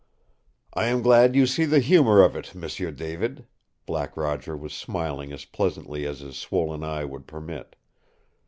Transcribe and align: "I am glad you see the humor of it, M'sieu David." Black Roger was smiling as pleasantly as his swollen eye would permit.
"I 0.73 0.87
am 0.87 1.03
glad 1.03 1.35
you 1.35 1.45
see 1.45 1.63
the 1.65 1.77
humor 1.79 2.23
of 2.23 2.35
it, 2.35 2.55
M'sieu 2.55 2.89
David." 2.89 3.45
Black 3.85 4.17
Roger 4.17 4.57
was 4.57 4.73
smiling 4.73 5.31
as 5.31 5.45
pleasantly 5.45 6.07
as 6.07 6.21
his 6.21 6.37
swollen 6.37 6.83
eye 6.83 7.05
would 7.05 7.27
permit. 7.27 7.75